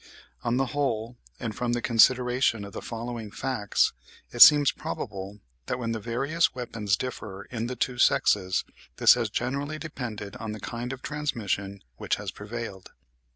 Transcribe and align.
On 0.43 0.57
the 0.57 0.65
whole, 0.73 1.15
and 1.39 1.53
from 1.55 1.73
the 1.73 1.79
consideration 1.83 2.65
of 2.65 2.73
the 2.73 2.81
following 2.81 3.29
facts, 3.29 3.93
it 4.31 4.41
seems 4.41 4.71
probable 4.71 5.41
that 5.67 5.77
when 5.77 5.91
the 5.91 5.99
various 5.99 6.55
weapons 6.55 6.97
differ 6.97 7.43
in 7.51 7.67
the 7.67 7.75
two 7.75 7.99
sexes, 7.99 8.63
this 8.97 9.13
has 9.13 9.29
generally 9.29 9.77
depended 9.77 10.35
on 10.37 10.53
the 10.53 10.59
kind 10.59 10.91
of 10.91 11.03
transmission 11.03 11.83
which 11.97 12.15
has 12.15 12.31
prevailed. 12.31 12.93